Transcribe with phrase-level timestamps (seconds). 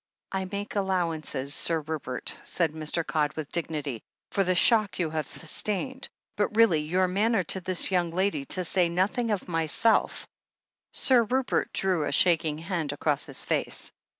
[0.31, 1.53] "I make allowances.
[1.53, 3.05] Sir Rupert," said Mr.
[3.05, 6.09] Codd with dignity, "for the shock you have sustained.
[6.37, 10.27] But really— ^your manner to this young lady, to say nothing of myself"
[10.91, 13.91] Sir Rupert drew a shaking hand across his face.